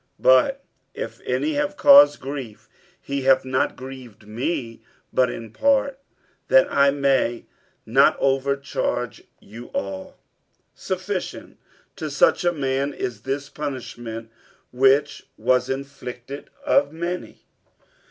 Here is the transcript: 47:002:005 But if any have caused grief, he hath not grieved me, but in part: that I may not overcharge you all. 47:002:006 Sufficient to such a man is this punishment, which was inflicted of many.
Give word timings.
47:002:005 0.19 0.23
But 0.33 0.63
if 0.95 1.21
any 1.27 1.53
have 1.53 1.77
caused 1.77 2.19
grief, 2.19 2.67
he 2.99 3.21
hath 3.21 3.45
not 3.45 3.75
grieved 3.75 4.27
me, 4.27 4.81
but 5.13 5.29
in 5.29 5.51
part: 5.51 5.99
that 6.47 6.65
I 6.73 6.89
may 6.89 7.45
not 7.85 8.17
overcharge 8.19 9.23
you 9.39 9.67
all. 9.75 10.15
47:002:006 10.75 10.81
Sufficient 10.81 11.57
to 11.97 12.09
such 12.09 12.43
a 12.43 12.51
man 12.51 12.93
is 12.95 13.21
this 13.21 13.47
punishment, 13.49 14.31
which 14.71 15.29
was 15.37 15.69
inflicted 15.69 16.49
of 16.65 16.91
many. 16.91 17.45